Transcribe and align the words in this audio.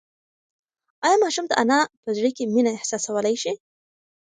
ایا 1.05 1.17
ماشوم 1.23 1.45
د 1.47 1.53
انا 1.61 1.79
په 2.03 2.09
زړه 2.17 2.29
کې 2.35 2.43
مینه 2.53 2.71
احساسولی 2.73 3.35
شي؟ 3.41 3.53